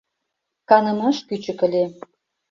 [0.69, 1.83] Канымаш кӱчык ыле.